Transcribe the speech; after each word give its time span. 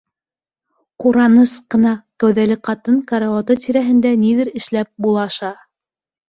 Ҡураныс 1.03 1.51
ҡына 1.75 1.91
кәүҙәле 2.23 2.57
ҡатын 2.69 2.97
карауаты 3.11 3.59
тирәһендә 3.67 4.15
ниҙер 4.23 4.53
эшләп 4.63 4.91
булаша. 5.09 5.55